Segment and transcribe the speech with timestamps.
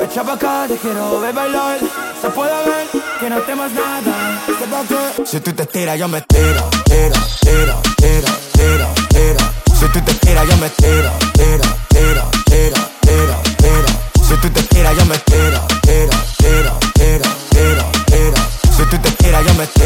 [0.00, 1.78] echa pa' acá, te quiero ver bailar.
[2.20, 2.86] Se puede ver
[3.20, 4.40] que no temas nada.
[4.46, 9.44] ¿Qué Si tú te tiras, yo me tiro, tiro, tiro, tiro, tiro, tiro.
[9.78, 13.88] Si tú te tiras, yo me tiro, tiro, tiro, tiro, tiro, tiro.
[14.26, 18.42] Si tú te tiras, yo me tiro, tiro, tiro, tiro, tiro, tiro.
[18.76, 19.77] Si tú te tiras, yo me tiro,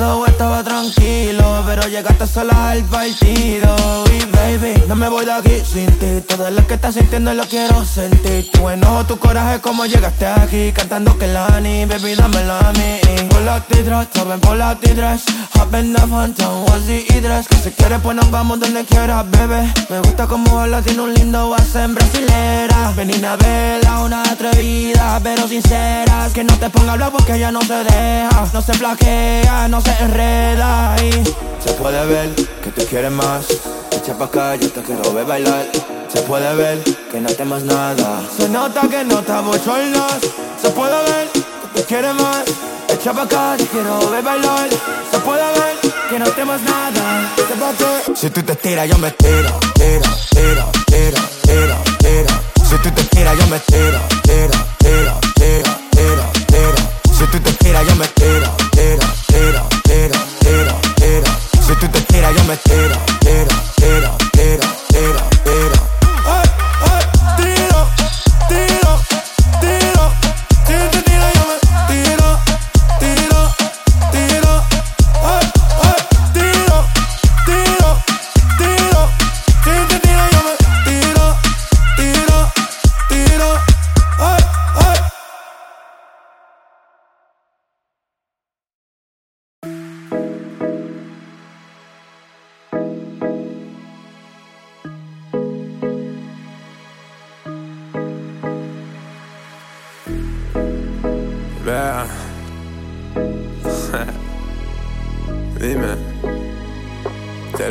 [0.00, 3.76] Estaba tranquilo, pero llegaste sola al partido.
[4.06, 6.22] Y baby, no me voy de aquí sin ti.
[6.26, 8.50] Todo lo que estás sintiendo lo quiero sentir.
[8.50, 10.72] Tu enojo, tu coraje, como llegaste aquí.
[10.72, 13.00] Cantando que la ni, baby, dámela a mí.
[13.28, 15.24] Por la t saben por la t-dress.
[15.58, 17.46] Hop in the phantom, onesie y dress.
[17.46, 19.70] Que si quieres, pues nos vamos donde quieras, bebé.
[19.90, 22.92] Me gusta como habla, tiene un lindo en brasilera.
[22.96, 26.30] Ven y vela, una atrevida, pero sincera.
[26.32, 28.48] Que no te ponga a hablar porque ella no se deja.
[28.54, 31.10] No se plaquea, no se enreda y
[31.62, 32.30] se puede ver
[32.62, 33.46] que te quieres más.
[33.90, 35.66] Echa pa' acá, yo te quiero ver bailar.
[36.12, 36.78] Se puede ver
[37.10, 38.22] que no temas nada.
[38.36, 40.12] Se nota que no estamos solos.
[40.60, 42.44] Se puede ver que te quieres más.
[42.88, 44.68] Echa pa' acá, yo quiero ver bailar.
[45.10, 45.76] Se puede ver
[46.08, 47.30] que no temas nada.
[48.14, 52.34] Si tú te tiras, yo me tiro, tiro, tiro, tiro, tiro, tiro.
[52.68, 56.82] Si tú te tiras, yo me tiro, tiro, tiro, tiro, tiro, tiro.
[57.16, 58.56] Si tú te tiras, yo me tiro,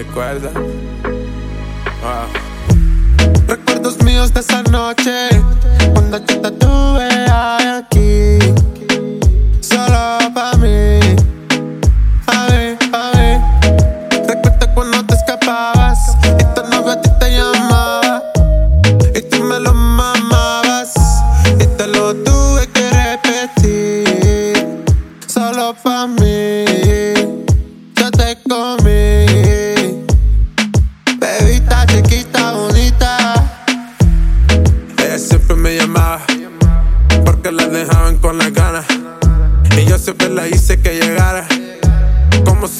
[0.00, 0.52] ¿te recuerdas?
[2.02, 2.26] Wow.
[3.46, 5.28] Recuerdos míos de esa noche
[5.92, 6.59] Cuando yo te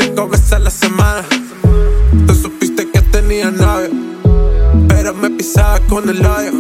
[0.01, 1.25] cinco veces la semana.
[2.27, 3.91] Tú supiste que tenía novio,
[4.89, 6.53] pero me pisaba con el odio.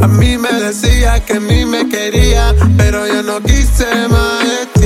[0.00, 4.77] A mí me decía que a mí me quería, pero yo no quise más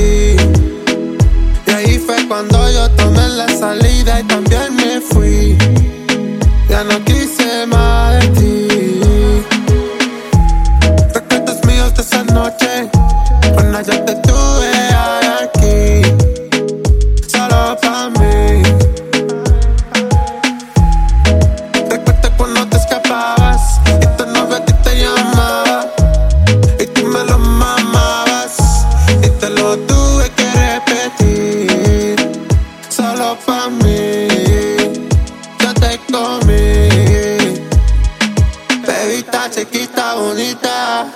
[39.22, 41.06] bebita chiquita bonita.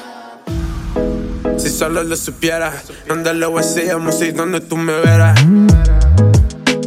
[1.58, 2.72] Si solo lo supiera,
[3.08, 5.38] donde lo hacíamos y donde tú me verás.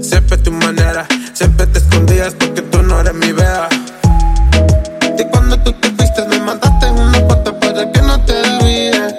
[0.01, 3.67] Siempre tu manera, siempre te escondías porque tú no eres mi vea.
[5.17, 9.15] Y cuando tú te fuiste me mandaste una foto para que no te olvide.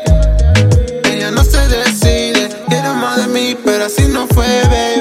[1.04, 4.99] Ella no se decide, quiere más de mí, pero así no fue, baby.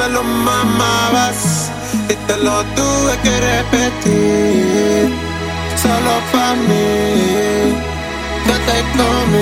[0.00, 1.70] Me lo mamabas
[2.08, 5.12] y te lo tuve que repetir
[5.82, 7.74] solo pa' mí.
[8.46, 9.39] Yo te comí,